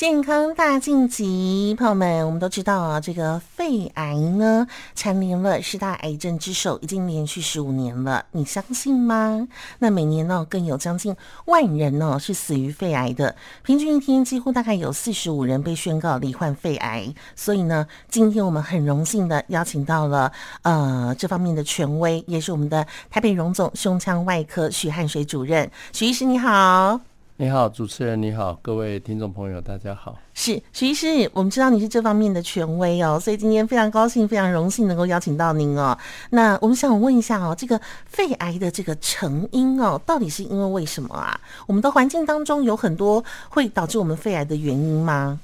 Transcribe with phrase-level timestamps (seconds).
[0.00, 9.46] 健康大晋级，朋友们，我们都知道啊，这个肺癌呢，蝉联了十大癌症之首，已经连续十五年了，你相信吗？
[9.80, 17.12] 那每年呢，更有将近万人呢是死于肺癌的，平均一天几乎大概有四十五人被宣告罹患肺癌。
[17.36, 20.32] 所以呢，今天我们很荣幸的邀请到了
[20.62, 27.09] 呃这方面的权威，也是我们的台北荣总胸腔外科许汉水主任，许医师你好。
[27.40, 30.14] 你好，主持人你好，各位听众朋友大家好。
[30.34, 35.96] 是徐医师，我们知道你是这方面的权威哦，所以今天非常高兴，非常荣幸能够邀请到您哦。
[36.28, 41.40] 那我们想问一下哦，这个肺癌的这个成因哦，到底是因为为什么啊？
[41.66, 45.40] 我们的环境当中有很多会导致我们肺癌的原因吗？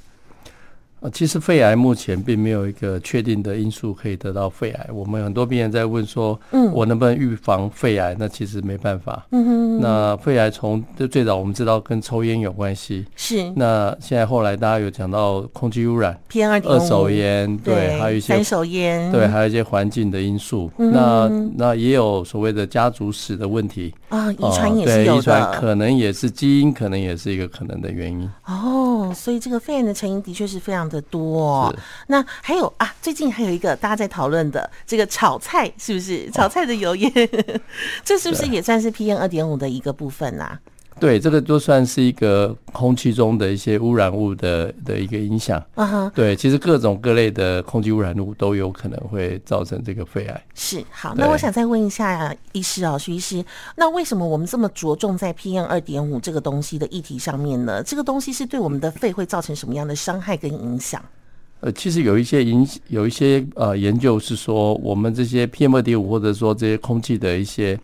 [1.12, 4.88] 其实肺癌目前并没有一个确定的因素可以得到肺癌。
[4.92, 8.16] 我们很多病人在问说，嗯，我能不能预防肺癌？
[8.19, 9.27] 那其实没办法。
[9.30, 9.80] 嗯哼。
[9.80, 13.05] 那肺癌从最早我们知道跟抽烟有关系。
[13.16, 13.50] 是。
[13.55, 16.19] 那现在后来大家有讲到空气污染
[16.64, 20.70] 二手烟，对，还有一些三手烟，对，还有一些环境的因素。
[20.77, 25.12] 那那也有所谓的家族史的问题啊，遗传也是有的。
[25.12, 28.31] 对，遗传可能也是基因，可能也是一个可能的原因。
[28.47, 31.75] 哦，所以这个肺癌的成因的确是非常的多哦。
[32.08, 37.11] 那还有啊，最近还有一个大家在讨论的这个炒菜，是不是炒菜的油烟？
[37.12, 37.61] 哦、
[38.05, 40.58] 这是不是也算是 PM 二点五的一个部分啊？
[40.98, 45.62] 对，这个就算是一个空气中的一些污染物的的一个影响。
[45.75, 50.42] 啊哈，对，其实各种各类的空气污染物都有可能会造成这个肺癌。
[50.55, 53.44] 是，好，那我想再问一下医师哦，徐医师，
[53.77, 57.83] 那为什么我们这么着重在 PM 二点五这个东西的议题上面呢？
[57.83, 61.05] 这个东西是对我们的肺会造成什么样的伤害跟影响？
[61.60, 67.78] 呃，其实有一些影，有一些呃研究是说，我们这些 PM 二点五或者说这些空气的一些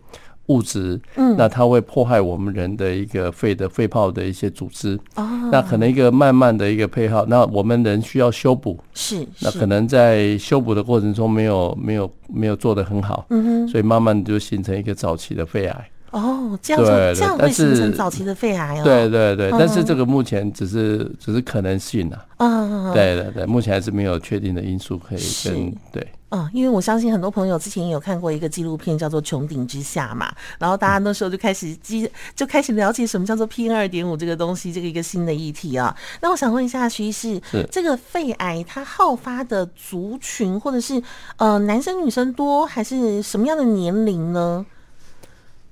[0.47, 4.99] 物质，嗯，那它会破坏我们人的一个肺的肺泡的一些组织。
[5.15, 15.89] 哦，那可能一个慢慢的一个配号，那我们人需要修补，是，那可能在修补的过程中没有没有没有做得很好，嗯哼，所以慢慢就形成一个早期的肺癌。
[16.13, 18.83] 哦，这样子，这样会形成早期的肺癌哦。
[18.83, 22.25] 对对对，但是这个目前只是只是可能性啊。
[22.37, 26.07] 嗯，对对对，目前还是没有确定的因素可以跟对。
[26.29, 35.95] 嗯，因为我相信很多朋友之前也有看过一个纪录片叫做《穹顶之下》嘛，然后大家那时候就开始基就开始了解什么叫做 PM 二点五这个东西，这个一个新的议题啊。
[36.21, 37.41] 那我想问一下徐医师，
[37.71, 41.01] 这个肺癌它好发的族群或者是
[41.37, 44.63] 呃男生女生多还是什么样的年龄呢？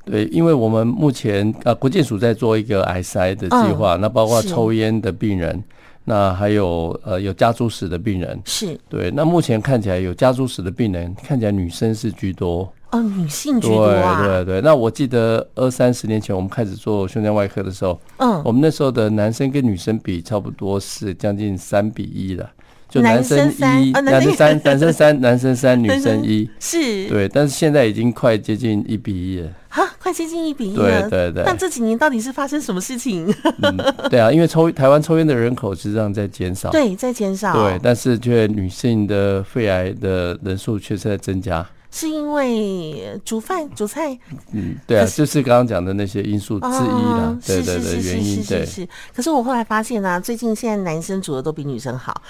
[0.03, 5.63] 对，因为我们目前啊，国健署在做一个癌筛的计划，那包括抽烟的病人，
[6.05, 9.11] 那还有呃有家族史的病人，是对。
[9.11, 14.25] 那目前看起来有家族史的病人，看起来女生是居多哦，女性居多啊。
[14.25, 14.61] 对对对。
[14.61, 22.49] 那我记得二三十年前我们开始做胸腔外科的时候，嗯，我们那时候的男生跟女生比差不多是将近三比一了。
[22.91, 23.49] 就男生
[23.81, 31.43] 一，男生三，男生三，男生三，女生一，是，对，但是现在已经快接近一比一了，哈，快接近一比一了，对对对。
[31.45, 33.33] 那这几年到底是发生什么事情？
[33.61, 33.77] 嗯，
[34.09, 41.65] 对啊，因为抽台湾抽烟的人口实际上在减少，对，在减少，对，但是却女性的肺癌的人数却是在增加。
[41.91, 44.17] 是因为煮饭煮菜，
[44.53, 48.65] 嗯，对啊，就是刚刚讲的那些因素之一啦，对对对，原因对。
[48.65, 52.21] 是，可是我后来发现啊，最近现在男生煮的都比女生好，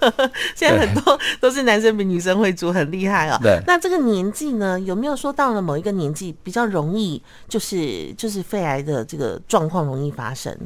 [0.56, 3.38] 现在很多都是男生比女生会煮，很厉害哦。
[3.42, 10.56] 对，那这个年纪呢，有没有说到了某一个年纪比较容易，就是就是肺癌的这个状况容易发生？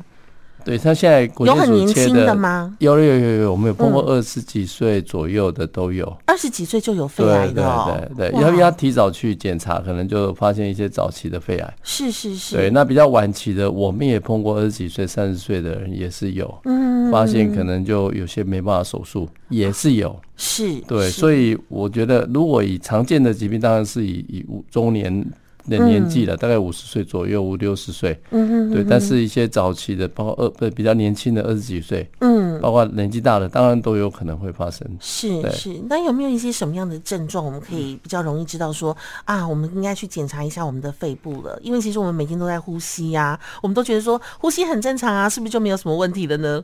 [0.65, 2.75] 对，他现在有很年轻的吗？
[2.79, 7.95] 有有有有，我们有碰过二十几岁左右的都有，二十几岁就有肺癌的哦。
[8.17, 11.75] 对对对，要不要提早去检查，可能就发现一些早期的肺癌。
[11.83, 12.57] 是是是。
[12.57, 20.19] 对，那比较晚期的，我们也碰过二十几岁、三十岁的人也是有，嗯，发现可能就有些没办法手术，也是有。
[20.37, 20.81] 是。
[20.89, 25.25] 对，所以我觉得，如果以常见的疾病，当然是以以中年。
[25.69, 28.85] 的年纪了，大概五十岁左右，五六十岁，嗯嗯，对。
[28.85, 34.87] 但是，一些早期的，包括二不比较年轻的二十几岁，嗯，包括年纪大的，当然都有可能会发生。
[35.01, 41.59] 是是，那有没有一些什么样的症状，我们可以比较容易知道说啊，我们应该去检查一下我们的肺部了？
[41.63, 46.63] 因为其实我们每天都在呼吸呀，我们都觉得说呼吸很正常啊，是不是就没有什么问题了呢？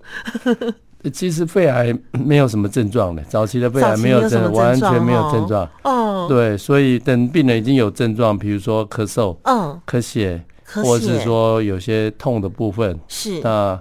[1.12, 5.66] 其实肺癌没有什么症状的，早期的肺癌没有症，完全没有症状。
[5.84, 13.40] 哦，对，所以等病人已经有症状，比如说咳嗽，嗯，咳血，或者是说有些痛的部分，是。
[13.42, 13.80] 那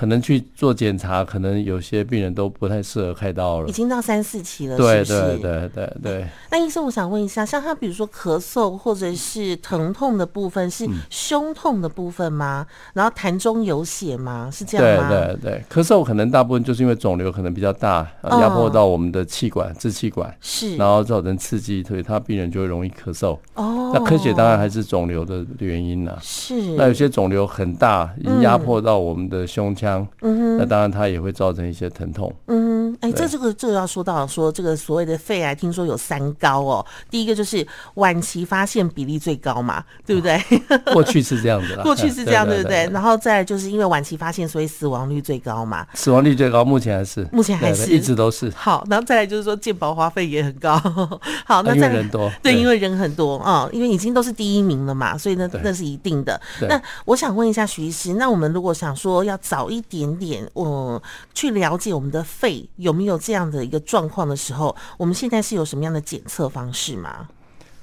[0.00, 5.04] 可能去做检查，可能有些病人都不太适合开刀了，已经到三四期了，对？
[5.04, 6.26] 对对对对。
[6.50, 12.66] 那医生，我想问一下，像他比如说咳嗽或者是疼痛的部分，是胸痛的部分吗？
[12.66, 14.48] 嗯、然后痰中有血吗？
[14.50, 15.10] 是这样吗？
[15.10, 23.38] 对对对，咳嗽可能大部分就是因为肿瘤可能比较大，压迫到我们的气管、支气管，是，然后造成刺激，所以他病人就会容易咳嗽。
[23.52, 26.18] 哦，那咳血当然还是肿瘤的原因了。
[26.22, 29.88] 是，那有些肿瘤很大，已经压迫到我们的胸腔。
[29.88, 30.56] 嗯哼。
[30.58, 32.32] 那当然，它也会造成一些疼痛。
[32.46, 36.84] 嗯，哎，这这个这个要说到说这个所谓的肺癌，听说有三高哦。
[37.10, 40.40] 第一个就是晚期发现比例最高嘛，对不对？
[40.92, 42.88] 过去是这样子啦，过去是这样， 对不对？
[42.92, 45.86] 然后再来就是因为晚期发现，所以死亡率最高嘛。
[45.94, 48.50] 死亡率最高，目前还是，目前还是，一直都是。
[48.56, 50.78] 好，然后再来就是说健保花费也很高。
[51.44, 56.40] 好，那因为人多，对，因为人很多啊，因为已经都是第一名了嘛，所以呢那是一定的。
[56.62, 61.00] 那我想问一下徐医师，那我们如果想说要早一点点，嗯，
[61.34, 67.28] 去了解我们的肺有没有这样的一个状况的时候，我们现在是有什么样的检测方式吗？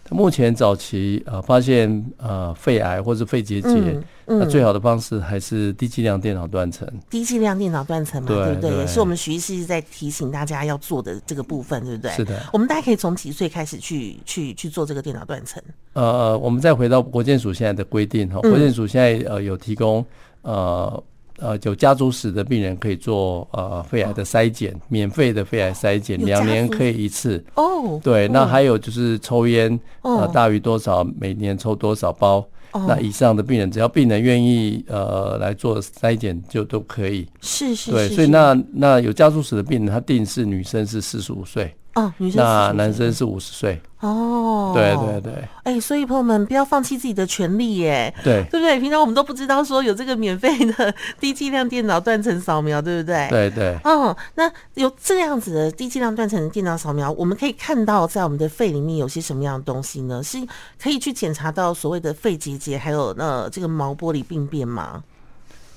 [0.09, 6.87] 目前早期呃发现呃肺癌或者肺结节，嗯嗯、那最好的方式还是低剂量电脑断层。
[7.09, 8.77] 低剂量电脑断层嘛，对，对不对？
[8.77, 12.11] 也是我们徐医师在提醒大家要做的这个部分，对不对？
[12.11, 12.41] 是的。
[12.53, 15.61] 我们大家可以从几岁开始去去去做这个电脑断层？
[15.91, 20.05] 呃，我们再回到国健署现在的规定哈，国健署现在呃有提供
[20.43, 21.03] 呃。
[21.37, 27.43] 呃，有家族史的病人可以做呃肺癌的筛检，哦、免费的肺癌筛检，两年可以一次。
[27.55, 32.37] 哦，对，那还有就是抽烟，哦、呃，大于多少，每年抽多少包，
[32.71, 37.27] 哦、那以上的病人，只要病人愿意呃来做筛检，就都可以。
[37.41, 37.91] 是是是。
[37.91, 41.73] 对，所以那那有家族史的病人，他定是女生是四十五岁。
[41.97, 45.33] 哦，女生那男生是五十岁哦，对对对，
[45.63, 48.79] 哎、欸，所以朋友们不要放弃自己的权利耶，对对不对？
[48.79, 53.27] 平常我们都不知道说有这个免费的低剂量电脑断层扫描，对不对？
[53.31, 60.21] 对对，哦，那有这样子的低剂量断层的电脑扫描，我们可以看到在我们的肺里面有些什么样的东西呢？
[60.21, 60.37] 是
[60.79, 65.01] 可以去检查到所谓的肺结节，还有那这个毛玻璃病变吗？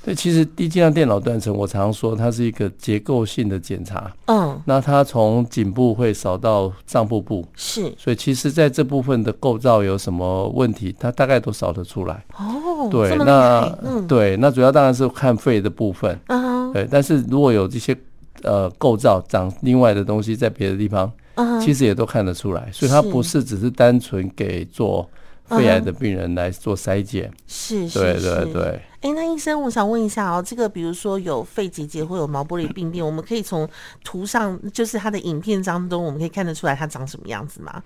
[0.02, 4.10] 对，其实低剂量电脑断层，我常常说它是一个结构性的检查。
[4.26, 12.24] 嗯，那它从颈部会扫到上腹部，是，所以其实在这部分的构造有什么问题，它大概都扫得出来。
[12.38, 16.18] 哦，对，那、嗯、对，那主要当然是看肺的部分。
[16.28, 17.94] 嗯，对，但是如果有这些
[18.42, 25.06] 呃构造长另外的东西在别的地方，嗯，其实也都看得出来，所以它不是只是单纯给做
[25.50, 27.30] 肺癌的病人来做筛检。
[27.46, 28.62] 是，对对对。
[29.00, 33.68] 哎、欸，那医生，我想问一下哦，这个比如说有肺结节或有毛玻璃病变，我们可以从
[34.04, 37.82] 图上，就是它的影片当中，我们可以看得出来它长什么样子吗？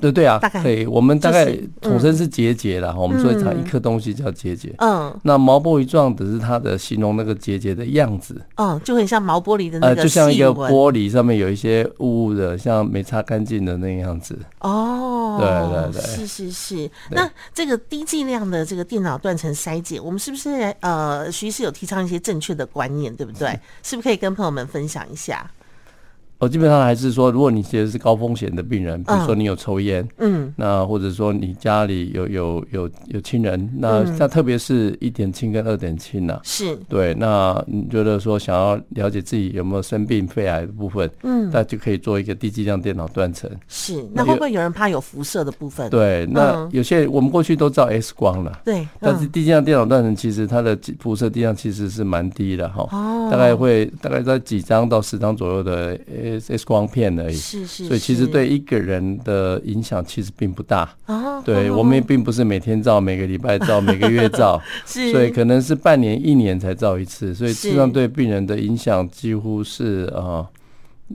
[0.00, 0.86] 对对啊，大概可以。
[0.86, 1.46] 我们大概
[1.80, 4.74] 统称是结节啦，我们说讲一颗东西叫结节。
[4.78, 8.40] 嗯，那毛玻璃状只是它的形容那个结节的样子。
[8.56, 14.38] 嗯，就很像毛玻璃的那个，就像一个玻璃上面有一些雾雾的，像没擦干净的那个样子。
[14.60, 16.90] 哦，对对对，是是是。
[17.10, 23.48] 那这个低剂量的这个电脑断层筛检，我们是不是呃，徐医师有提倡一些正确的观念，对不对？
[23.82, 25.48] 是不是可以跟朋友们分享一下？
[26.42, 43.48] 我基本上还是说，如果你其实是高风险的病人，比如说你有抽烟，嗯，那或者说你家里有有有有亲人，那那特别是一点轻跟二点轻呐，是对，那你觉得说想要了解自己有没有生病肺癌的部分，嗯，那就可以做一个低剂量电脑断层。
[43.68, 45.88] 是，那会不会有人怕有辐射的部分？
[45.90, 55.96] 对，那有些我们过去都照 X 光了，对，但是低剂量电脑断层其实它的辐射剂量其实是蛮低的哈，哦，大概会大概在几张到十张左右的。
[56.40, 60.88] X 光片而已，是是，所以其实对一个人的影响其实并不大。
[61.06, 70.46] 哦，对，我们也并不是每天照，每个礼拜照，每个月照， 是，所以可能是半年、一年才照一次，所以实际上对病人的影响几乎是啊，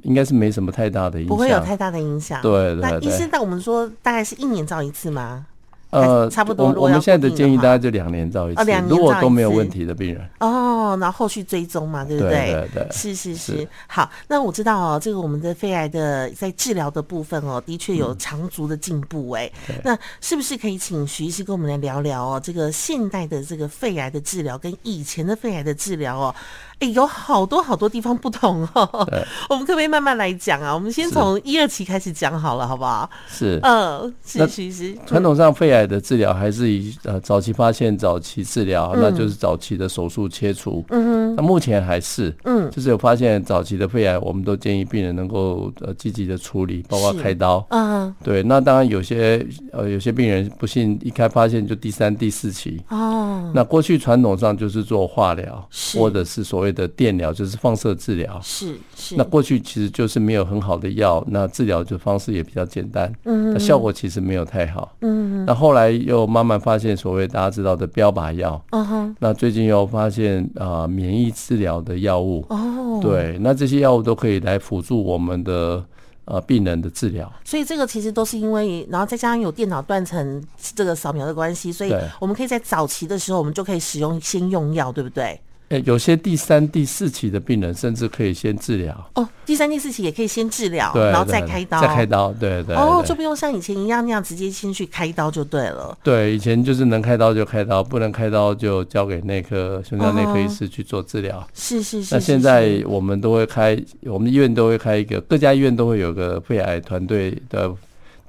[0.04, 2.42] 应该是没什么太大的影响，不会有太大的影响。
[2.42, 2.82] 对对。
[2.82, 5.46] 那医生带我们说，大概是一年照一次吗？
[5.90, 6.72] 呃，差不多。
[6.74, 10.30] 我们现在的建议大概就两年照一次，如果都没有问题的病人。
[10.40, 12.30] 哦，然后后续追踪嘛，对不对？
[12.30, 13.68] 对对对，是是是。
[13.88, 19.50] 好，那我知道哦，这个我们的肺癌的在治疗的部分哦，的确有长足的进步哎。
[19.84, 22.42] 那是不是可以请徐医师跟我们来聊聊哦？
[22.44, 26.36] 这个现代的这个肺癌的治疗跟以前的肺癌的治疗哦，
[26.80, 29.08] 哎，有好多好多地方不同哦。
[29.50, 30.74] 我们可不可以慢慢来讲啊？
[30.74, 33.10] 我们先从一二期开始讲好了，好不好？
[33.28, 33.60] 是。
[33.64, 34.98] 嗯，是是是。
[35.06, 40.86] 传统上肺癌的治疗还是以呃早期发现、早期治疗，嗯、那就是早期的手术切除。
[40.90, 47.66] 嗯哼，那目前还是嗯，嗯，就是有发现早期的肺癌，我们都建议病人能够呃积极的处理，包括开刀。
[47.70, 48.44] 嗯，对。
[48.44, 52.80] 那当然有些呃有些病人不幸一开发现就第三、第四期。
[52.90, 53.52] 哦。
[53.56, 55.68] 那过去传统上就是做化疗，
[55.98, 58.40] 或者是所谓的电疗，就是放射治疗。
[58.42, 59.16] 是是。
[59.16, 63.12] 那过去其实就是没有很好的药，那治疗的方式也比较简单。
[63.24, 63.54] 嗯。
[63.54, 64.96] 那效果其实没有太好。
[65.02, 65.46] 嗯。
[65.46, 68.62] 那后来又慢慢发现所谓大家知道的标靶药。
[68.72, 69.16] 嗯哼。
[69.20, 72.46] 那最近又发现啊、呃，免疫治疗的药物。
[72.50, 73.00] 哦。
[73.02, 75.84] 对，那这些药物都可以来辅助我们的。
[76.30, 80.44] 呃，病人的治疗，所以这个其实都是因为，然后再加上有电脑断层
[80.76, 85.40] 这个扫描的关系，所以我们可以在早期的时候，我们就可以使用先用药，对不对？
[85.70, 89.28] 欸、有些第三、第四期的病人，甚至可以先治疗哦。
[89.46, 92.76] 第三、第四期也可以先治疗，然后再开刀，再开刀，对对，对。
[92.78, 95.98] 哦，就不用像以前一样那样直接先去开刀就对了。
[96.02, 101.46] 对，以前就是能开刀就开刀，不能开刀就交给内科、胸腔内科医师去做治疗。
[101.54, 102.16] 是是是。
[102.16, 107.70] 那现在我们都会开，我们医院都会开一个，各家医院都会有个肺癌团队的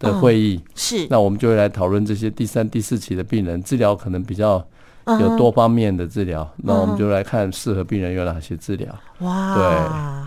[0.01, 0.61] 的会议。
[0.75, 1.07] 是。
[1.09, 4.67] 那我们就会来讨论这些第三、第四期的病人治疗可能比较。
[5.21, 8.95] 有多方面的治疗，那我们就来看适合病人有哪些治疗。
[9.21, 9.65] 哇，对，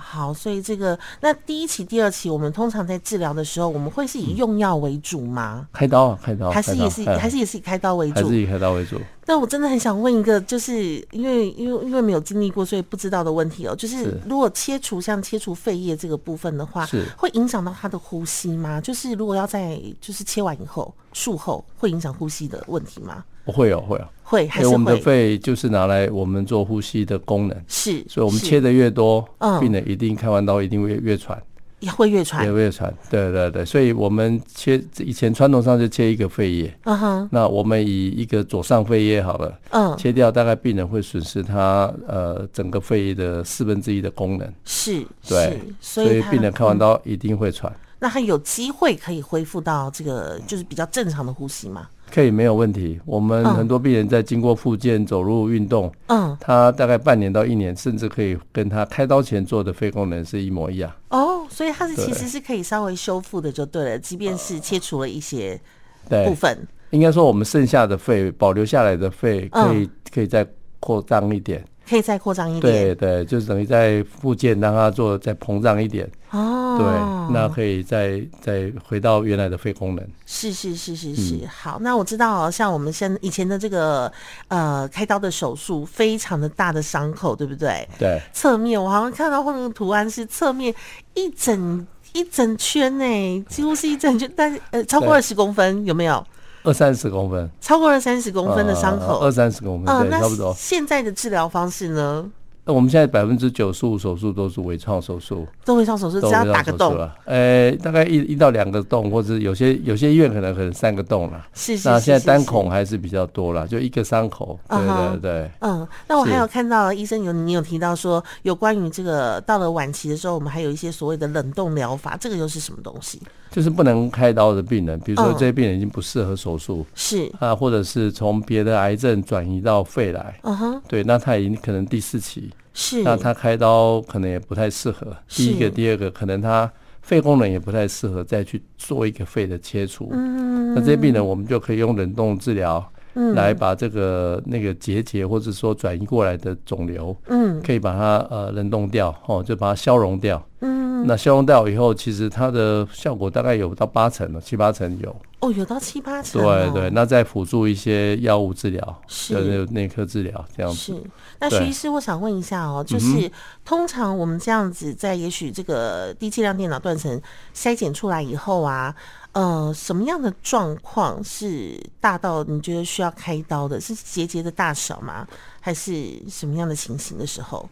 [0.01, 5.67] 好，所以这个那第一期、第二期，我们通常在治疗的时候，我们会是以用药为主吗？
[5.71, 8.15] 开刀啊，开刀，还是也是还是也是以开刀为主？
[8.15, 8.99] 还是以开刀为主？
[9.25, 13.73] 那我真的很想问一个，就是因为因为因为没有经历过，所以不知道的问题哦。
[13.73, 18.81] 就是如果切除像切除肺叶这个部分的话，是会影响到他的呼吸吗？
[18.81, 23.23] 就是如果要在就是切完以后术后会影响呼吸的问题吗？
[23.43, 24.73] 不会哦，会哦，会还是会。
[24.73, 31.41] 我们的肺就是拿来我们做呼吸的功能，是，所以我们切的越多，嗯，病人一定开完刀一定会越喘，
[31.79, 32.93] 也会越喘，也会越喘。
[33.09, 47.71] 对对对，所以我们切以前传统上就切一个肺叶，嗯哼，那我们以一个左上肺叶好了，嗯，切掉大概病人会损失他呃整个肺叶的四分之一的功能，是，对，所以病人开完刀一定会喘。
[48.03, 51.87] 那他有机会可以恢复到这个就是比较正常的呼吸吗？
[52.13, 52.99] 可以，没有问题。
[53.05, 60.91] 我们很多病人在经过复健、走路、运动，嗯，他大概半年到一年，甚至可以跟他开刀前做的肺功能是一模一样。
[61.09, 63.99] 哦，所以它是其实是可以稍微修复的，就对了。
[63.99, 65.59] 即便是切除了一些
[66.07, 70.45] 部分，应该说我们剩下的肺保留下来的肺，可以可以再
[70.79, 71.63] 扩张一点。
[71.89, 76.77] 可以再扩张一点，对对，就是等于在附件，让它做再膨胀一点哦。
[76.77, 80.07] 对，那可以再再回到原来的肺功能。
[80.25, 81.79] 是是是是是，嗯、好。
[81.81, 84.09] 那我知道，像我们现以前的这个
[84.47, 87.85] 呃开刀的手术，非常的大的伤口，对不对？
[87.99, 88.21] 对。
[88.31, 90.73] 侧面我好像看到后面的图案是侧面
[91.13, 96.25] 一整一整圈呢，几乎是一整圈，但呃超过二十公分，有没有？
[96.63, 100.53] 二三十公分，超过二三十公分的伤口，二三十公分，对，差不多。
[100.55, 102.29] 现在的治疗方式呢？
[102.63, 111.43] 那我们现在百分之九十五手术都是微创手术，都微创手术，只要打个洞，呃，大概一一到两个洞，或者有些有些医院可能可能三个洞了。
[111.55, 111.89] 是是。
[111.89, 114.59] 那现在单孔还是比较多了，就一个伤口。
[114.69, 115.51] 对对对。
[115.61, 123.19] 嗯，那我还有看到医生有你有提到说，有关于这个到了晚期的时候，我们还有一些所谓的冷冻疗法，这个又是什么东西？
[123.51, 130.39] 就是不能开刀的病人，比如说这些病人已经不适合手术，是啊，或者是从别的癌症转移到肺来。
[130.43, 130.81] 嗯哼。
[130.87, 132.49] 对，那他已经可能第四期。
[132.73, 135.07] 是，那他开刀可能也不太适合。
[135.27, 140.07] 第一个，第二个，可能他肺功能也不太适合再去做一个肺的切除。
[140.13, 142.81] 嗯，那这些病人我们就可以用冷冻治疗，
[143.15, 150.41] 嗯，来把这个那个结节或者说转移过来的肿瘤，嗯，可以把它呃冷冻掉，哦，就把它消融掉。
[150.61, 155.15] 嗯，那消融掉以后，其实它的效果大概有到八成了，七八成有。
[155.39, 156.71] 哦，有到七八成，哦。
[156.71, 160.77] 对对，那再辅助一些药物治疗，是内内科治疗这样子。
[160.77, 161.03] 是。
[161.39, 163.31] 那徐医师，我想问一下哦，就是
[163.65, 167.19] 通常我们这样子，在也许这个低剂量电脑断层
[167.55, 168.93] 筛检出来以后啊，
[169.31, 173.81] 呃，什么样的状况是大到你觉得需要开刀的？
[173.81, 175.27] 是结节的大小吗？
[175.59, 177.67] 还是什么样的情形的时候？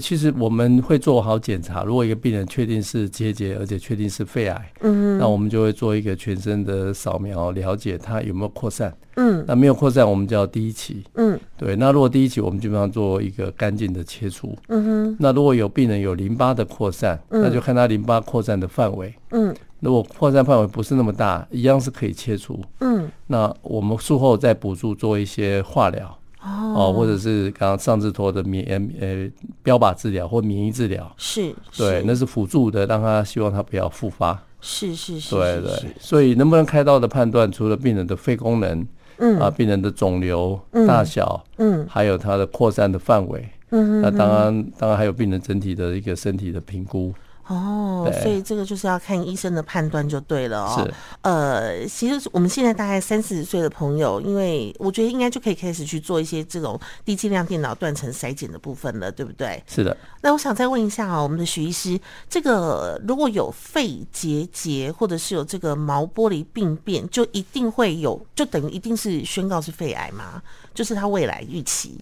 [0.00, 1.84] 其实我们会做好检查。
[1.84, 8.92] 如果一个病人确定是结节，而且确定是肺癌，嗯，那我们就会做一个全身的扫描，了解它有没有扩散。
[9.16, 11.04] 嗯，那没有扩散，我们叫第一期。
[11.14, 11.76] 嗯，对。
[11.76, 14.56] 那如果第一期，我们基本上做一个干净的切除。
[14.68, 15.16] 嗯哼。
[15.20, 19.14] 那如果有病人有淋巴的扩散，那就看他淋巴扩散的范围。
[19.30, 19.54] 嗯。
[19.78, 22.60] 如果扩散范围不是那么大，一样是可以切除。
[22.80, 23.08] 嗯。
[23.28, 26.18] 那我们术后再补助做一些化疗。
[26.44, 28.66] 哦，或者是刚刚上次说的免
[29.00, 29.26] 呃
[29.62, 38.86] 标靶治疗或免疫治疗，是，对，那是辅助的，让他希望他不要复发，是是是，对对，所以能不能开刀的判断，除了病人的肺功能，
[39.16, 39.38] 嗯。
[39.38, 47.14] 啊，病人的肿瘤大小，嗯，还有它的扩散的范围，嗯，那当然，当然还有病人整体的一个身体的评估。
[47.46, 50.82] 哦，所以这个就是要看医生的判断就对了哦。
[50.82, 59.62] 是，呃，其实我们现在大概三四十岁的朋友，因为我觉得应该就可以开始去做一些这种低剂量电脑断层筛检的部分了，对不对？
[59.66, 59.94] 是的。
[60.22, 70.42] 那我想再问一下啊，我们的徐医师，这个如果有肺结节或者是有这个毛玻璃病变，就一定会有，就等于一定是宣告是肺癌吗？
[70.72, 72.00] 就是他未来预期。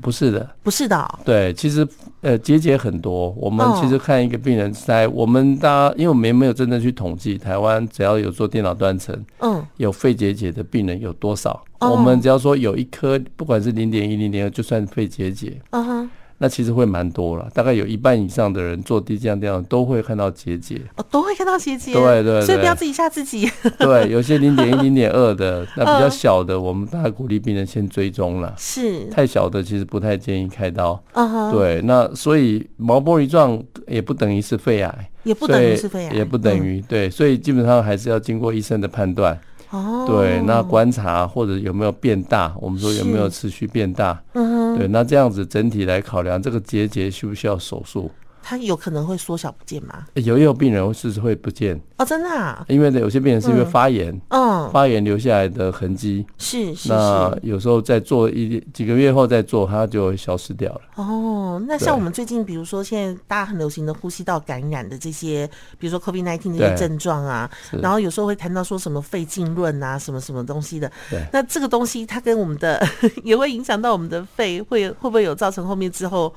[0.00, 1.18] 不是的，不是的、哦。
[1.24, 1.86] 对，其实
[2.20, 3.30] 呃结节很多。
[3.30, 11.62] 我们其实看一个病人在、哦、我们大家，因为我们没有真正去统计台湾只要有做电脑断层，嗯，有肺结节的病人有多少？
[11.80, 15.60] 哦、我们只要说有一颗，不管是零点一、零点二，就算肺结节。
[15.70, 16.10] 嗯哼。
[16.38, 23.50] 那其实会蛮多了，大概有一半以上的人做低剂量电脑都会看到结节，哦，都会看到结节，对对对，所以不要自己吓自己。
[23.78, 28.54] 对，有些零点一、零点二的， 那比较小的，我们大概鼓励病人先追踪了。
[28.58, 31.02] 是，太小的其实不太建议开刀。
[31.14, 39.38] 嗯哼，对，那所以毛玻璃状也不等于是肺癌，也不等于是肺癌，也不等于对，所以基本上还是要经过医生的判断。
[39.76, 48.10] 哦，对，那观察或者有没有变大，我们说有没有持续变大，嗯，对，那这样子整体来考量，这个结节需不需要手术？
[48.48, 50.06] 它有可能会缩小不见吗？
[50.14, 52.64] 有也有病人是会不见哦，真的啊？
[52.68, 56.88] 因为，有些病人是因为发炎，嗯，发炎留下来的痕迹是是。
[56.88, 60.80] 那有时候在做一几个月后再做，它就会消失掉了。
[60.94, 65.44] 哦，那像我们最近，比如说现在大家很流行的呼吸道感染的这些，
[65.80, 67.50] 比如说 COVID-19 这些症状啊，
[67.82, 70.88] 然后有时候会谈到说什么肺浸润啊，什么什么东西的。
[71.10, 71.20] 对。
[71.32, 72.80] 那这个东西它跟我们的
[73.24, 76.32] 也会影响到我们的肺，会会不会有造成后面之后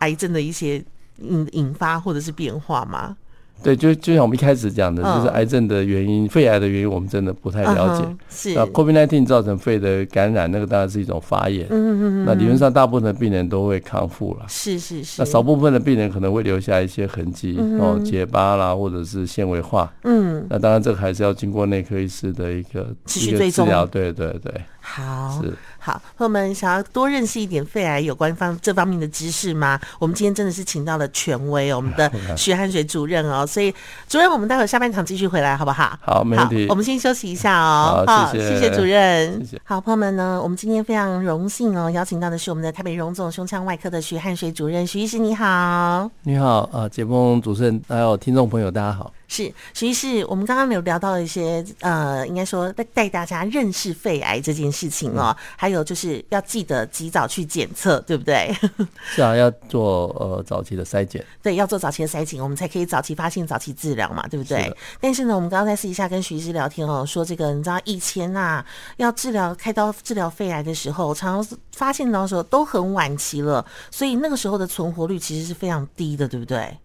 [0.00, 0.84] 癌症的一些？
[1.18, 3.16] 引引发或者是变化吗？
[3.62, 8.04] 对，就就像我们一开始讲的，就是癌症的原因，肺癌的原因，我们真的不太了解。
[8.28, 11.64] 是那 COVID-19 造成肺的感染，那个当然是一种发炎。
[11.70, 12.24] 嗯嗯嗯。
[12.26, 14.44] 那理论上，大部分的病人都会康复了。
[14.48, 15.22] 是是是。
[15.22, 19.90] 那少部分的病人可能会留下一些痕迹，哦，结疤啦，或者是纤维化。
[20.02, 20.44] 嗯。
[20.50, 23.66] 那当然，这个还是要经过内科医师的一个持续追踪。
[23.90, 24.52] 对对对。
[24.80, 25.40] 好。
[25.40, 25.54] 是。
[25.84, 29.78] 好，朋友们想要多认识一点肺癌有关方这方面的知识吗？
[29.98, 33.46] 我们今天真的是请到了权威，我们的 徐汉水主任哦。
[33.46, 33.70] 所以
[34.08, 35.94] 主任，我们待会儿下半场继续回来，好不好？
[36.00, 36.66] 好，没问题。
[36.70, 38.02] 我们先休息一下哦。
[38.06, 39.38] 好，谢谢，谢谢主任。
[39.40, 39.60] 谢谢。
[39.62, 44.86] 好，朋友们呢，我们今天非常荣幸哦，邀请到的是我们的台北荣总胸腔外科的徐汉水主任。
[44.86, 46.10] 徐医师你好。
[46.22, 49.12] 你好，啊，节目主持人还有听众朋友大家好。
[49.34, 58.54] 是，徐医师，我们刚刚有聊到一些，呃，应该说带带大家认识肺癌这件事情哦，嗯、还有就是要记得及早去检测，对不对？
[59.02, 64.62] 是啊，要做呃早期的筛检，对，要做早期的筛检，我们才可以早期发现、早期治疗嘛，对不对？
[64.62, 68.64] 是但是呢，我们刚刚在私底下跟徐医师聊天哦，说这个你知道以前啊，
[68.98, 76.78] 要治疗开刀治疗肺癌的时候，常常发现到的时候都很晚期了，所以那个时候的存活率其实是非常低的，对不对？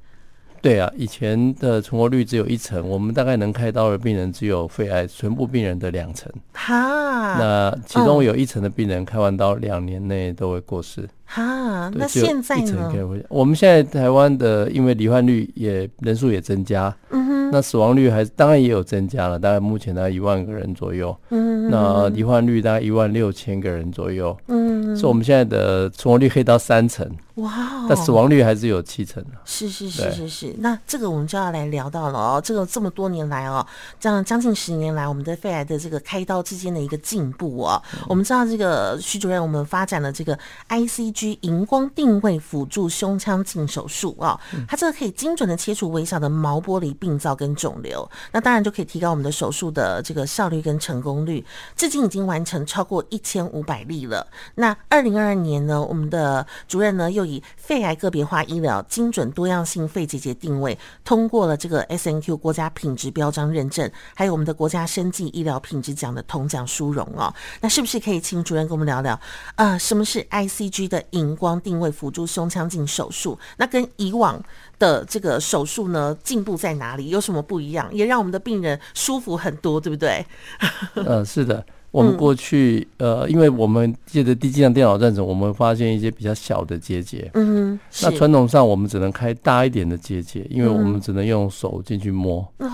[0.62, 6.32] 对啊，以前的存活率只有一成，我们大概能开刀的病人只有肺癌全部病人的两成。
[6.54, 11.08] 哈，那其中有一成的病人开完刀两年内都会过世。
[11.32, 12.92] 哈，那现在呢？
[13.30, 21.16] 我们现在台湾的因为罹患率也人数也增加，嗯哼，那死亡率还是当然也有增加了，大概目前大概一万个人左右。
[21.30, 24.36] 嗯哼，那罹患率大概一万六千个人左右。
[24.48, 27.08] 嗯，所以我们现在的存活率可以到三成。
[27.36, 29.30] 哇，哦但死亡率还是有七成的。
[29.46, 32.42] 是是是是是，那这个我们就要来聊到了哦。
[32.44, 33.66] 这个这么多年来哦，
[34.00, 37.82] 这样将近十年来，我们的肺癌的这个开刀之间的一个进步哦。
[38.10, 40.38] 我们知道这个徐主任，我们发展了这个
[41.42, 51.46] 荧光定位辅助胸腔镜手术哦，它这个可以精准的切除微小的毛玻璃病灶跟肿瘤，那当然就可以提高我们的手术的这个效率跟成功率。
[51.76, 54.26] 至今已经完成超过一千五百例了。
[54.56, 67.34] 那二零二二年呢，我们的主任呢又以肺癌个别化医疗精准多样性肺结节定位，通过了这个 SNQ 国家品质标章认证，还有我们的国家生技医疗品质奖的铜奖殊荣哦。
[67.62, 69.14] 那是不是可以请主任跟我们聊聊
[69.56, 69.80] 啊、呃？
[69.80, 73.38] 什么是 ICG 的荧光定位辅助胸腔镜手术？
[73.58, 74.42] 那跟以往
[74.78, 77.10] 的这个手术呢，进步在哪里？
[77.10, 77.88] 有什么不一样？
[77.94, 80.26] 也让我们的病人舒服很多，对不对？
[80.96, 81.66] 嗯， 是的。
[81.92, 87.32] 我们过去、嗯、呃，因为我们借着低剂量电脑断层，我们发现一些比较小的结节。
[87.34, 92.48] 嗯，那传统上我们只能开大一点的结节，因为我们只能用手进去摸。
[92.60, 92.70] 嗯，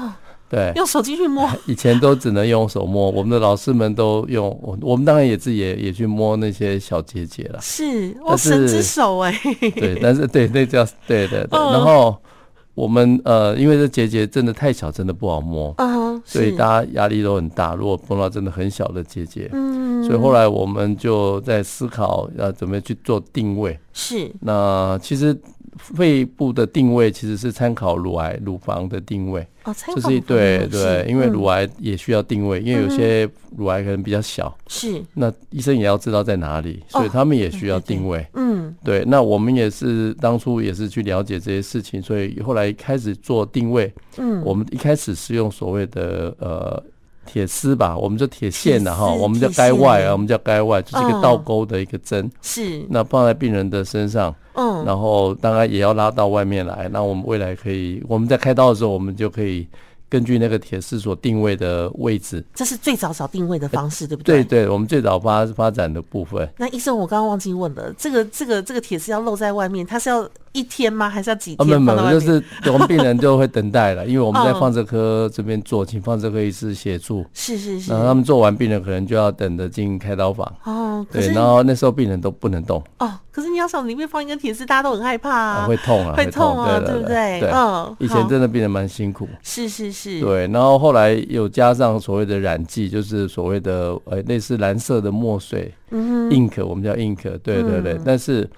[0.56, 1.50] 对，用手机去摸。
[1.68, 7.60] 以前都只能用手摸，我们的老师们都用，我我们当然也自己也也去摸那些小结节了。
[7.62, 9.34] 是，我神之手哎。
[9.60, 12.16] 对，但是 对，那叫对对对，然后。
[12.76, 17.74] 我们呃，因为这结节真的太小，真的不好摸，uh huh, 所以大家压力都很大。
[17.74, 23.80] 如果碰到真的很小的结节，嗯，所以后来我们就在思考要怎么去做定位。
[23.94, 24.30] 是。
[24.42, 25.34] 那其实
[25.78, 29.46] 肺部的定位其实是参考乳癌乳房的定位。
[29.64, 34.56] 哦，这是对对，因为乳癌也需要定位，因为有些乳癌可能比较小。
[34.68, 35.02] 是。
[35.14, 38.26] 那医生也要知道在哪里，所以他们也需要定位。
[38.34, 38.76] 嗯。
[38.84, 43.92] 对，那我们也是当初也是去了解这些事情，所以后来开始做定位。
[44.18, 44.42] 嗯。
[44.44, 46.84] 我们一开始是用所谓的呃。
[47.26, 52.30] 铁丝吧，我们叫铁线的哈，我们叫该外啊，我们叫该外，就是一个倒钩的一个针。
[52.42, 52.86] 是。
[52.90, 56.88] 那放在病人的身上，嗯，然后当然也要拉到外面来。
[56.92, 59.68] 那我们未来可以，我们在开刀的时候，我们就可以。
[60.08, 64.44] 根据那个铁丝所定位的位置，这是最早找定位的方式，对不对？
[64.44, 66.48] 对对，我们最早发发展的部分。
[66.58, 70.22] 那医生，我刚刚忘记问了，这个这个这个铁丝要露在外面，它是要
[70.56, 71.10] 一天吗？
[71.10, 71.58] 还是要几天？
[71.60, 77.26] 啊，没有没有，就是我们病人就会等待了， 因为我们在放射科这边做，请放射科医师协助。
[77.34, 77.92] 是是是。
[77.92, 80.52] 然后他们做完，病人可能就要等着进开刀房。
[80.64, 81.06] 哦。
[81.12, 82.82] 对，然后那时候病人都不能动。
[83.00, 83.12] 哦。
[83.32, 87.42] 可是你要想里面放一根铁丝，大家都很害怕啊，会痛啊，会痛啊，对不对？
[87.52, 89.28] 嗯，以前真的病人蛮辛苦。
[89.44, 90.22] 是是是。
[90.22, 98.00] 对，然后后来有加上所谓的染剂，就是所谓的呃类似蓝色的墨水，嗯，ink，我们叫 ink，对对对。
[98.06, 98.50] 但是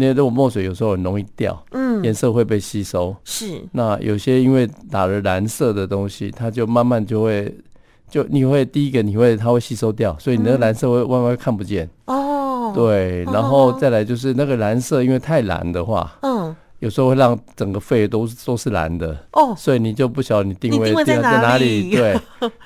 [0.00, 3.14] 那些这种墨水有时候很容易掉，嗯，颜色会被吸收。
[3.22, 3.60] 是。
[3.72, 7.54] 那有些因为打了蓝色的东西，它就慢慢就会，
[8.08, 11.86] 就你会第一个你会它会吸收掉，所以你那个蓝色会慢慢看不见。
[12.06, 12.72] 哦。
[12.72, 16.39] 对，然后再来就是那个蓝色，因为太蓝的话，嗯，
[16.80, 21.90] 有时候会让整个肺都都是蓝的哦，所以你就不晓得你定位定在哪里。
[21.94, 22.18] 对，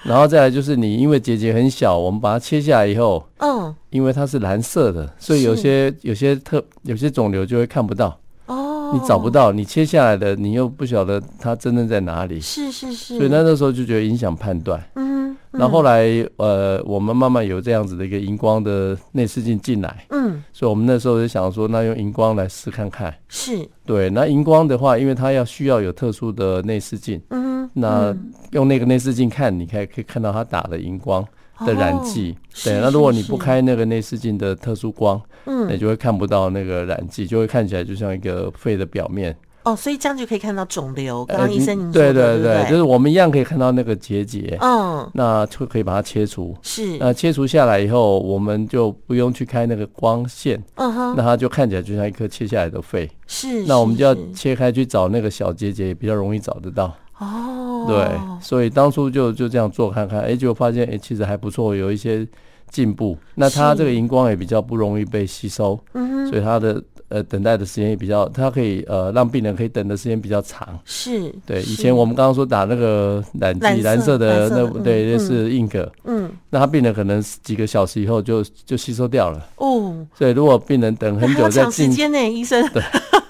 [0.05, 8.19] 然后再来就是你因为结节很小，我们把它切下来以后，嗯，因为它是蓝色的，所以有些有些特有些肿瘤就会看不到。
[8.47, 15.37] 哦，你找不到，你切下来的你又不晓得它真正在哪里，是是是，所以那那时候就觉得影响判断，嗯。
[15.57, 16.05] 那后，来，
[16.37, 28.13] 呃，我们慢慢有这样子的一个荧光的内视镜进来，嗯，所以我们那时候就想说，那用荧光来试看看，是，对，那荧光的话，因为它要需要有特殊的内视镜，嗯，那
[28.51, 31.25] 用那个内视镜看，你可以可以看到它打的荧光
[31.65, 39.37] 的染剂，哦、对，那如果你不开那个内视镜的特殊光，嗯，你就会看不到那个染剂，就会看起来就像一个肺的表面。
[39.65, 41.25] 哦，所以这样就可以看到肿瘤。
[41.25, 44.57] 刚刚医生您说的，对对对，就是我们一样可以看到那个结节。
[44.61, 46.55] 嗯，那就可以把它切除。
[46.61, 50.63] 是，那切除下来以后，我们就不用去开那个光线。
[50.75, 53.11] 嗯哼，那它就看起来就像一颗切下来的肺。
[53.27, 56.95] 是，那我们就要切开去找那个小结节，也比较容易找得到。
[57.19, 58.07] 哦，对，
[58.43, 62.27] 所以当初就就这样做看看，哎，就发现哎，其实还不错，有一些
[62.69, 63.17] 进步。
[63.35, 65.79] 那它这个荧光也比较不容易被吸收。
[65.95, 66.83] 嗯哼，所以它的。
[67.09, 70.77] 呃，等待的时间也比较，它可以呃让病人可以等的时间比较长。
[70.85, 71.61] 是，对。
[71.63, 75.87] 以前我们刚刚说打那个染剂，蓝色的那对，那是 ink。
[76.05, 76.31] 嗯。
[76.51, 79.47] 那他病人可能几个小时以后就就吸收掉了。
[79.57, 80.05] 哦。
[80.15, 82.67] 所以如果病人等很久再进，时间呢，医生。
[82.73, 82.83] 对。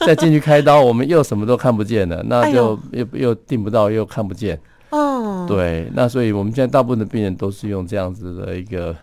[0.07, 4.59] 再进去开刀，我们又什么都看不见了，那就又又定不到，又看不见。
[4.91, 5.47] 哦。
[5.49, 8.95] 对，那所以我们现在大部分的病人都是用这样子的一个。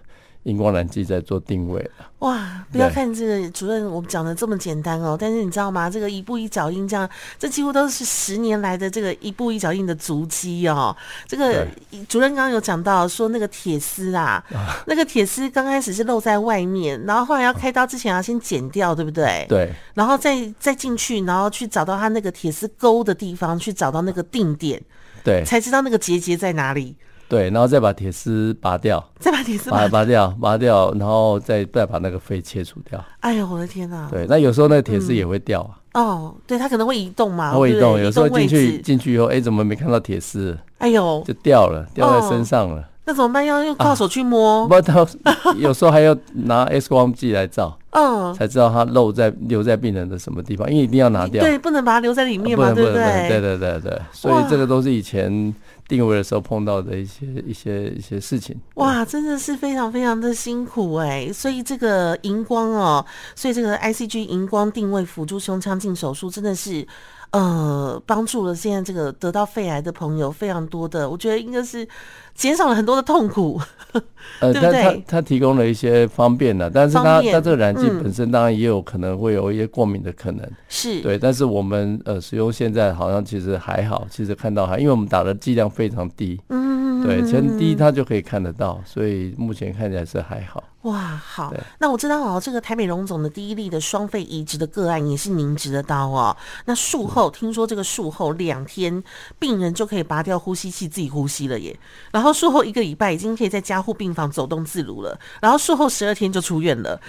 [0.44, 1.92] 荧光染剂在做定位了。
[2.20, 2.66] 哇！
[2.72, 5.18] 不要看这个主任，我们讲的这么简单哦。
[5.20, 5.90] 但是你知道吗？
[5.90, 10.96] 这个一步一脚印，这样这几乎都是十年来的这个一步一脚印的足迹哦。
[11.28, 11.68] 这个
[12.08, 14.44] 主任刚刚有讲到说，那个铁丝啊，
[14.88, 19.46] 那个铁丝刚开始是露在外面，然后后来要开刀之前要先剪掉，对不对？
[19.50, 19.72] 对。
[19.94, 24.82] 然后再再进去，然后去找到它那个铁丝钩的地方，去找到那个定点，
[25.24, 26.96] 对，才知道那个结节在哪里。
[27.32, 33.02] 对，然后再把铁丝拔掉， 再把铁丝拔拔掉，拔掉，然后再再把那个肺切除掉。
[33.22, 34.06] 哎呦，我的天哪！
[34.12, 35.80] 对，那有时候那个铁丝也会掉啊。
[35.94, 37.54] 嗯、哦，对，它可能会移动嘛。
[37.54, 40.58] 它会移动，有时候进去进去以后，哎，怎么没看到铁丝？
[40.80, 42.82] 哎呦，就掉了，掉在身上了。
[42.82, 43.44] 哦那怎么办？
[43.44, 44.62] 要用靠手去摸？
[44.62, 45.06] 啊、不，他
[45.58, 46.15] 有时候还要
[46.46, 53.28] 拿 X 光机来照， 嗯，才知道它漏在留在病人的什么地方，因为一定要拿掉，对，不能把它留在里面嘛，啊、对不对？
[53.28, 55.54] 对对对对，所以这个都是以前
[55.92, 58.56] 定位的时候碰到的一些一些一些事情。
[58.76, 66.88] 哇，真的是非常非常的辛苦哎、所以这个荧光哦，所以这个 ICG 荧光定位辅助胸腔镜手术真的是。
[67.32, 71.88] 呃，帮助了现在这个得到肺癌的朋友非常多的，我觉得应该是
[72.36, 73.58] 减少了很多的痛苦，
[74.41, 74.84] 呃，对不对？
[74.84, 81.17] 他他，他提供了一些方便的，但是他他这个染剂本身当然也有可能会有一些过敏的可能，是、嗯、对。
[81.17, 90.62] 但是我们呃使用现在好像其实还好，其实看到还因为我们打的剂量非常低，嗯，对，前低它就可以看得到，所以目前看起来是还好。
[90.84, 96.36] 哇，好，那我知道哦，这个台美荣总的第一例的双肺移植的个案也是您执的刀哦。
[96.65, 99.04] 那术后听说这个术后两天，
[99.38, 101.80] 病人就可以拔掉呼吸器自己呼吸了耶。
[102.12, 105.15] 然后术后一个礼拜已经可以在加护病房走动自如了。
[105.39, 107.00] 然后术后十二天就出院了，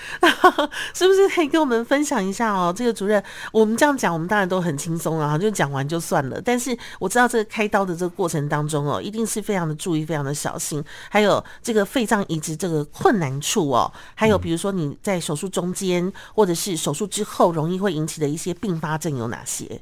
[0.92, 2.70] 是不是可以跟我们分享一下哦？
[2.76, 6.38] 这个主任，我们这样讲，我们当然都很轻松啊，就讲完就算了。
[6.44, 10.85] 但是我知道这个开刀的这个过程当中哦，一定是非常的注意，非常的小心。
[11.08, 13.62] 还有这个肺脏移植这个困难处。
[13.70, 19.81] 哦，还有比如说你在手术中间或者是手术之后，容易会引起的一些并发症有哪些？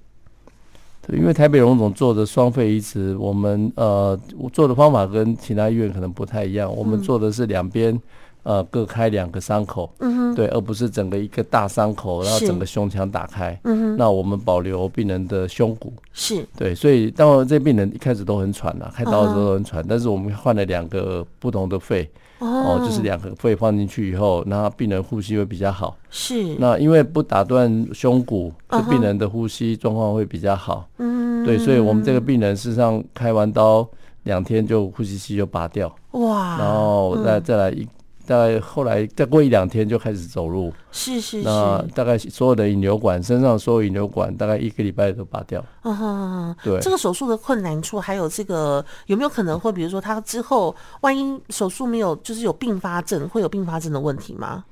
[1.07, 4.19] 对，因为台北荣总做的双肺移植，我们呃
[4.53, 8.01] 做的方法跟其他医院可能不太一样，我们做的是两边。
[8.43, 16.43] 呃，各开两个伤口，嗯哼，对，而不是整个一个大伤口，然后整个胸腔打开，嗯哼，那我们保留病人的胸骨，是。
[16.57, 33.89] 对，所以当然这病人一开始都很喘啊，开刀的时候都很喘，但是我们换了两个不同的肺，哦，就是两个肺放进去以后，那病人呼吸会比较好，是，那因为不打断胸骨，这病人的呼吸状况会比较好，嗯，对，所以我们这个病人事实上开完刀
[34.25, 37.87] 两天就呼吸器就拔掉，哇，然后再再来一。
[38.31, 41.49] 大概后来再过一两天就开始走路，是是是。
[41.49, 45.65] 那大概所有的引流管，身上所有引流管，大概一个礼拜都拔掉。
[45.83, 46.79] 嗯哼，对。
[46.79, 54.65] 这个手术的困难处，还有这个有没有可能会，比如说他之后万一手术没有，就是有并发症，会有并发症的问题吗？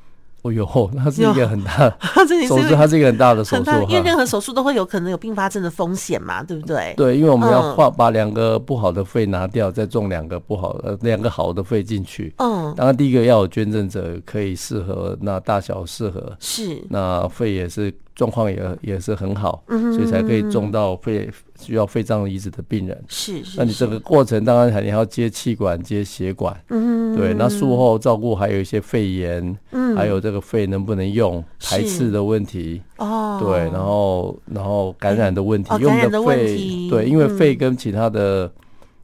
[0.42, 1.96] 哦哟，那是一个很大的
[2.46, 6.94] 手术，它是一个很大的手术，因为任何手术都会有可能有并发症的风险嘛，对不对？
[6.96, 12.33] 对，因为我们要画把两个不好的肺拿掉，再种两个不好呃两个好的肺进去。
[12.38, 17.92] 嗯，当然第一个要有捐赠者可以适合，那大小适合是，那肺也是。
[18.18, 23.04] 状况也也是很好，所以才可以种到肺需要肺脏移植的病人。
[23.07, 26.52] 是，是，那你这个过程当然还你还要接气管、接血管。
[26.70, 27.33] 嗯，对。
[27.33, 32.83] 那术后照顾还有一些肺炎，嗯，还有这个肺能不能用排斥的问题。
[32.96, 38.50] 哦，对，然后然后感染的问题，用的肺，对，因为肺跟其他的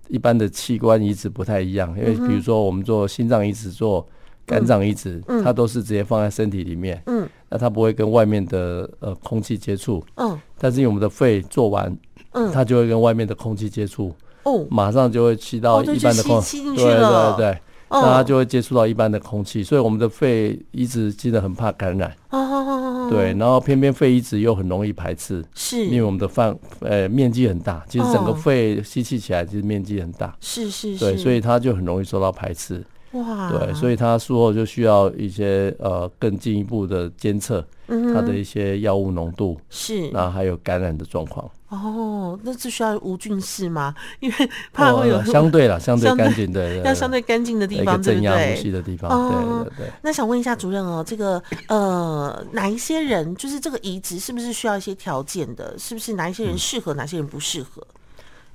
[0.09, 4.05] 一般的器官移植不太一样，因为比如说我们做心脏移植做。
[4.47, 11.97] 肝脏移植，它都是直接放在身体里面，嗯，那它不会跟外面的呃空气接触，嗯，但是因为我们的肺做完，
[12.33, 32.85] 嗯，它就会跟外面的空气接触，哦，马上就会吸到一般的空气，对对对，那它就会接触到一般的空气，所以我们的肺移植真的很怕感染，哦，对，然后偏偏肺移植又很容易排斥，是，因为我们的范呃面积很大，其实整个肺吸气起来其实面积很大，是是，对，所以它就很容易受到排斥。
[33.15, 41.49] 哇，对，所以他术后就需要一些呃更进一步的监测，他的一些药物浓度是，那还有感染的状况。
[41.69, 43.95] 哦，那是需要无菌室吗？
[44.19, 48.15] 因为怕会有相对了，相对干净对，要相对干净的地方，对不对？
[48.15, 49.93] 正压呼吸的地方，对对对。
[50.03, 55.77] 那想问一下主任哦，这个呃哪一些人就是这个移植是不是需要一些条件的？
[55.79, 57.87] 是不是哪一些人适合，哪些人不适合？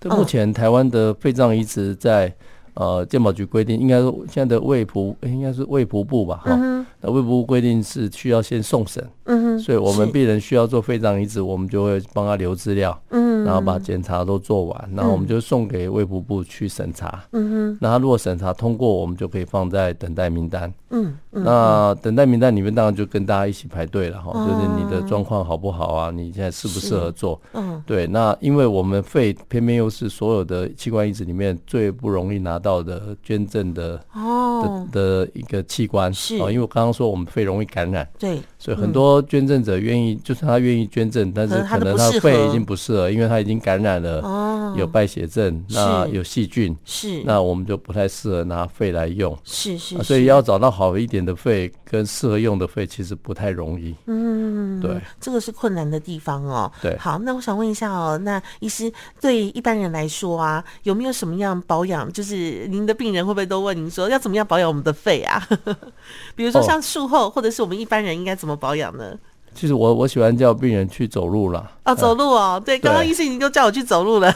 [0.01, 2.35] 对，目前台湾的肺脏移植在。
[2.73, 26.09] 呃，健保局规定，应该说现在的卫普应该是卫普部吧，哈、嗯，那卫普部规定是需要先送审，嗯哼，所以我们病人需要做肺脏移植，我们就会帮他留资料，嗯，然后把检查都做完，然后我们就送给卫福部去审查，嗯哼，那他如果审查通过，我们就可以放在等待名单，嗯，那等待名单里面当然就跟大家一起排队了，哈，就是你的状况好不好啊？
[26.09, 27.39] 你现在适不适合做？
[27.53, 32.79] 嗯，对，那因为我们肺偏偏又是所有的器官移植里面最不容易拿到。
[32.79, 34.87] 的捐赠的哦。
[34.91, 36.37] 的的一个器官是。
[36.37, 56.69] 啊，因为我刚刚说我们肺容易感染，对，所以很多捐赠者愿意，就是他愿意捐赠，但是可能他肺已经不适合，因为他已经感染了，哦，有败血症，那有细菌，是，那我们就不太适合拿肺来用，是是，所以要找到好一点的肺跟适合用的肺，其实不太容易，嗯，对，这个是困难的地方哦。
[56.81, 58.91] 对，好，那我想问一下哦，那医师
[59.21, 65.41] 对一般人来说啊，有没有什么样保养，就是您的病人会不会都问您说要怎么样保养我们的肺啊？
[66.35, 69.13] 比如说像术后，或者是我们一般人应该怎么保养呢？
[69.53, 71.71] 其实我我喜欢叫病人去走路了。
[71.83, 74.33] 啊，走路哦，对，刚刚医生已经都叫我去走路了，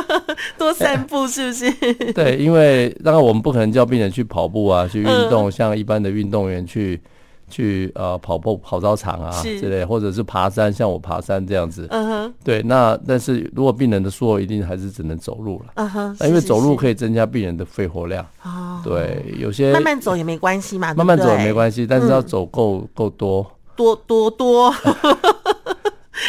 [0.58, 1.70] 多散步是不是？
[2.12, 7.00] 对，因为当然我们不可能叫病人去跑步啊，去运动，像一般的运动员去。
[7.48, 11.86] 去呃跑步跑操场啊之类，或者是爬山，像我爬山这样子。
[11.92, 12.34] 嗯哼。
[12.42, 15.66] 对，那但是如果病人的术后一定还是只能走路了。
[15.76, 16.16] 嗯哼。
[16.22, 18.26] 因为走路可以增加病人的肺活量。
[18.42, 18.80] 哦。
[18.82, 20.92] 对，有些慢慢走也没关系嘛。
[20.94, 23.48] 慢慢走也没关系，但是要走够够多。
[23.76, 24.74] 多多多。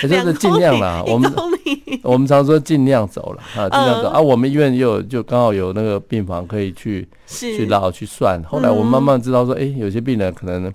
[0.03, 1.01] 也就是尽量啦。
[1.07, 1.33] 我们
[2.03, 4.19] 我们常说尽量走了啊，尽量走啊。
[4.19, 8.39] 我们医院又就刚好有那个病房可以去去绕去算。
[8.43, 10.71] 后来我们慢慢知道说，哎，有些病人可能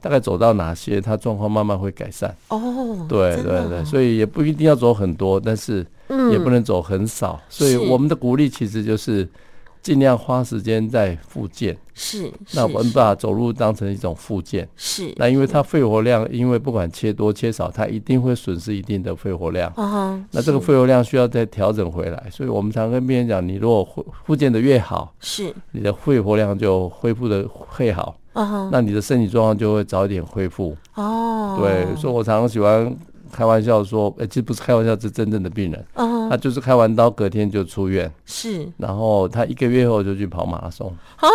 [0.00, 2.34] 大概走到哪些，他状况慢慢会改善。
[2.48, 5.86] 哦，对对对，所以也不一定要走很多，但是
[6.32, 7.38] 也不能走很少。
[7.48, 9.28] 所以我们的鼓励其实就是。
[9.84, 12.32] 尽量花时间在复健，是。
[12.54, 15.12] 那我们把走路当成一种复健，是。
[15.16, 19.70] 那因为它肺活量，因为不管切多切少，它一定会损失一定的肺活量。
[19.76, 28.16] 啊，那这个肺活量需要再调整回来，所以我们常跟病人讲，你如果复复健的越好，是，你的肺活量就恢复的会好。
[28.32, 30.74] 啊，那你的身体状况就会早一点恢复。
[30.94, 32.90] 哦，对，所以我常常喜欢。
[33.34, 35.86] 开玩笑说，哎，其实不是开玩笑，是真正的病人。
[35.94, 38.10] 嗯，他就是开完刀，隔天就出院。
[38.24, 40.94] 是，然后他一个月后就去跑马拉松。
[41.16, 41.28] 啊，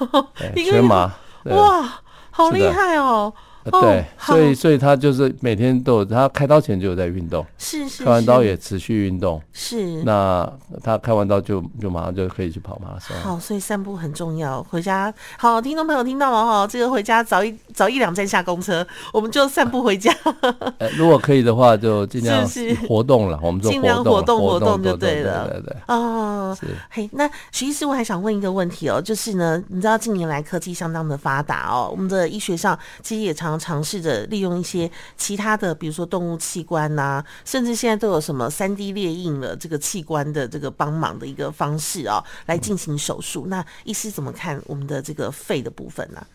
[0.56, 1.12] 全马。
[1.44, 3.32] 哇，好厉害哦！
[3.70, 10.02] 对，所以所以他就是每天都有，他开刀前就有在运动，是是，开完刀也持续运动，是。
[10.02, 10.50] 那
[10.82, 13.16] 他开完刀就就马上就可以去跑马拉松。
[13.18, 14.60] 好，所以散步很重要。
[14.64, 20.12] 回家，好，听众朋友听到了哈，这个回家早一早一两站下公车，我们就散步回家。
[20.98, 22.44] 如果可以的话，就尽量
[22.88, 25.76] 活动了，我们尽量活动活动就对了，对对。
[25.86, 26.66] 哦，是。
[26.90, 33.51] 嘿，那徐医师，我还想问一个问题哦，就是呢，你知道近年来科技相当的发达哦，我们的医学上其实也常。
[33.58, 43.46] 尝试着利用一些其他的，比如说动物器官呐、啊，甚至现在都有什么三 D 列印了这个器官的这个帮忙的一个方式啊、哦，来进行手术。
[43.48, 46.26] 那医师怎么看我们的这个肺的部分呢、啊？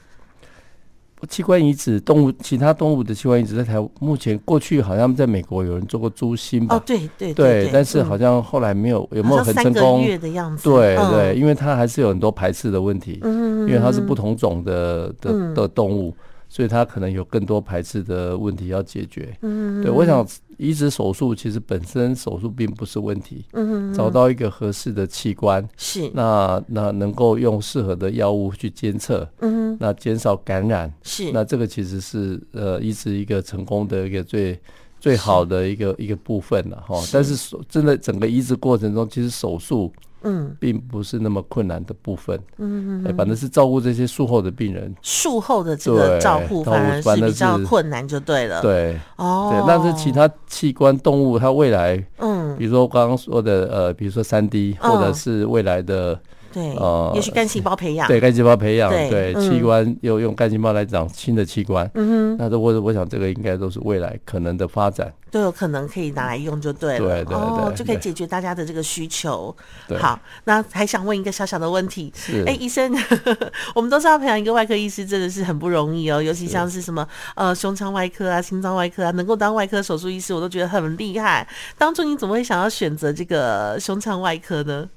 [1.28, 6.76] 器官移植，动物其他动物的器官移植，在台目前过去好像在美国有人做过猪心吧？
[6.76, 10.04] 哦，对对对，对，但是好像后来没有，有没有很成功？
[10.04, 16.16] 月的样子，对对，因为它还是有很多排斥的问题，嗯，因为它是不同种的的的动物。
[16.50, 19.38] 所以他可能有更多排斥的问题要解决。
[19.42, 20.26] 嗯，对，我想
[20.58, 23.46] 移植手术其实本身手术并不是问题。
[23.54, 29.28] 嗯，找到一个合适的器官是，那那能够用适合的药物去监测。
[29.40, 34.60] 嗯，那减少感染是，那这个其实是呃移植一个成功的一个最
[35.00, 37.02] 最好的一个一个部分了哈。
[37.12, 39.92] 但是手真的整个移植过程中，其实手术。
[40.24, 42.38] 嗯，并不是那么困难的部分。
[42.58, 48.60] 嗯嗯，反正是照顾这些术后的病人，术后的这个照顾反而是比较困难，就对了。
[48.60, 56.20] 对，哦，对，那是其他器官动物，它未来，嗯，比如说刚刚说的，呃，比如说三 D，或者是未来的。
[56.54, 69.56] 对，呃，也许干细胞培养，对，干细胞培养，对，器官又用干细胞来长新的器官，嗯哼，那这我我想这个应该都是未来可能的发展，都有可能可以拿来用就对了，对对对，就可以解决大家的这个需求。
[70.00, 72.12] 好，那还想问一个小小的问题，
[72.46, 72.92] 哎，医生，
[73.76, 81.48] 我们都知道培养一个外科医师真的是很不容易哦，尤其像是什么呃胸腔外科啊、心脏外科啊，能够当外科手术医师，我都觉得很厉害。
[81.78, 84.88] 当初你怎么会想要选择这个胸腔外科呢？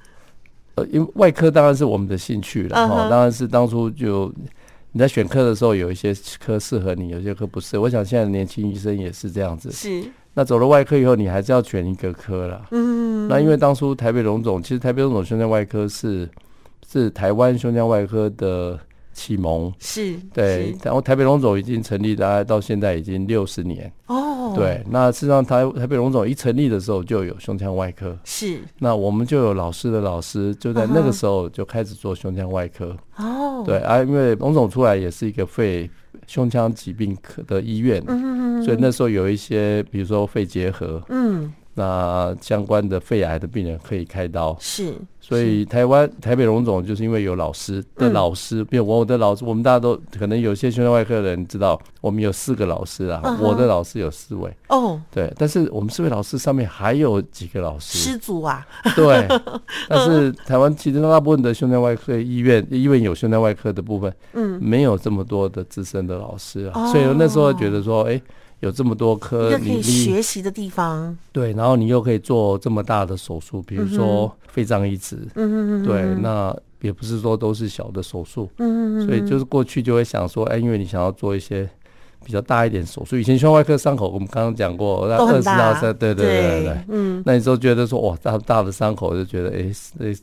[0.86, 4.32] 因为外科当然是我们的兴趣了哈，当然是当初就
[4.92, 6.14] 你在选科的时候，有一些
[6.44, 7.82] 科适合你，有些科不适合。
[7.82, 9.70] 我想现在的年轻医生也是这样子。
[9.70, 10.02] 是。
[10.34, 12.66] 那走了外科以后，你还是要选一个科了。
[12.70, 13.28] 嗯。
[13.28, 16.28] 那因为当初台北荣总，其实台北荣总胸腔外科是
[16.88, 18.78] 是台湾胸腔外科的
[19.12, 19.72] 启蒙。
[19.78, 20.16] 是。
[20.32, 20.74] 对。
[20.82, 23.92] 然后台北荣总已经成立，大概到现在已经六十年。
[24.06, 24.29] 哦。
[24.54, 28.60] 对，那事实上台台北荣总一成立的时候就有胸腔外科，是。
[28.78, 32.96] 那我们就有老师的老师，就在那个时候就开始做胸腔外科。
[33.16, 35.88] 哦，对啊，因为荣总出来也是一个肺
[36.26, 41.52] 胸腔疾病科的医院，嗯，所以那时候有一些，比如说肺结核，嗯。
[41.80, 54.54] 那相关的肺癌的病人可以开刀，是，所以台湾台北荣总就是因为有老师的老师，比如我的老师，我们大家都可能有些胸腔外科的人知道，我们有四个老师啊，我的老师有四位。
[54.68, 59.26] 哦，对，但是我们四位老师上面还有几个老师，师祖啊，对，
[59.88, 68.20] 但是台湾其实大部分的胸腔外科医院，医院有胸腔外科的部分，嗯，没有这么多的资深的老师啊，所以那时候觉得说，哎。
[68.60, 71.16] 有这么多科，你可以学习的地方。
[71.32, 75.16] 对，然后你又可以做这么大的手术，比如说肺脏移植。
[75.34, 78.50] 嗯嗯嗯对，那也不是说都是小的手术。
[78.58, 81.68] 嗯嗯嗯所以就是过去就会想说，哎，因为你想要做一些
[82.24, 86.78] 比较大一点手术，以前胸外科伤口我们刚刚讲过，那二十到三，对对对对对。
[86.88, 87.22] 嗯。
[87.24, 89.72] 那你就觉得说，哇，大大的伤口就觉得，哎，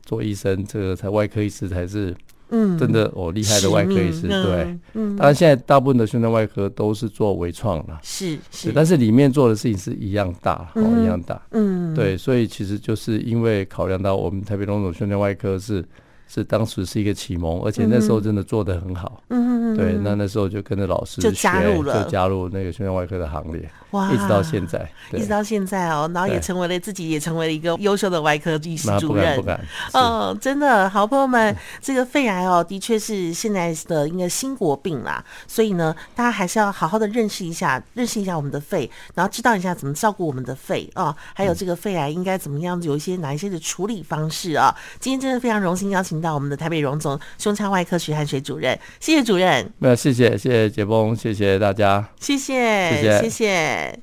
[0.06, 2.16] 做医生这个才外科医师才是。
[2.50, 15.84] 嗯，真的哦，厉害的外科医师，对，嗯，当然现在大部分的胸腔外科都是做微创了，是是，但是里面做的事情是一样大，哦，一样大，嗯，对，所以其实就是因为考量到我们台北荣总胸腔外科是
[16.28, 23.70] 是当时是一个启蒙，而且那时候真的做的很好，嗯嗯嗯，对，那那时候就跟着老师就加入了，就加入那个胸腔外科的行列。
[23.92, 29.36] 哇，一直到现在，一直到现在哦，然后也成为了自己，也成为了一个优秀的外科医师主任。
[29.38, 29.60] 不敢，
[29.94, 35.24] 嗯，真的好朋友们，这个肺癌哦，的确是现在的一个新国病啦。
[35.48, 44.76] 所以呢，大家还是要好好的认识一下，认识一下我们的肺，然后知道一下怎么照顾我们的肺啊，还有这个肺癌应该怎么样，有一些哪一些的处理方式啊。
[45.00, 49.72] 今天真的非常荣幸邀请到我们的台北荣总胸腔外科徐汉水主任，谢谢主任。
[49.78, 53.22] 没有，谢谢谢谢杰峰，谢谢大家，谢谢谢谢。
[53.22, 54.02] 谢谢哎。